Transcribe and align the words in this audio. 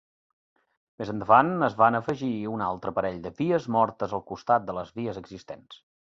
Més 1.01 1.09
endavant 1.11 1.51
es 1.67 1.75
van 1.81 1.97
afegir 1.99 2.31
un 2.53 2.63
altre 2.67 2.93
parell 2.99 3.19
de 3.25 3.31
vies 3.41 3.67
mortes 3.75 4.15
al 4.19 4.23
costat 4.31 4.65
de 4.71 4.75
les 4.79 4.95
vies 5.01 5.21
existents. 5.23 5.79